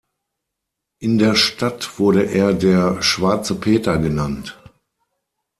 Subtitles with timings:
[0.97, 4.59] In der Stadt wurde er der „Schwarze Peter“ genannt.